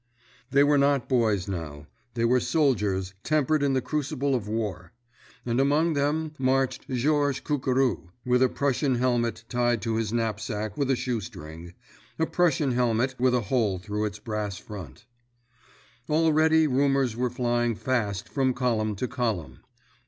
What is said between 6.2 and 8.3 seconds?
marched Georges Cucurou,